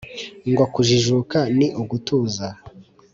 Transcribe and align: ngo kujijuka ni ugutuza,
ngo 0.49 0.63
kujijuka 0.73 1.39
ni 1.57 1.67
ugutuza, 1.81 2.47